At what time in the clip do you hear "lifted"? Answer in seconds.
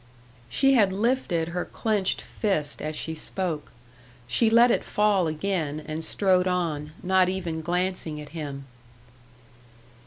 0.91-1.49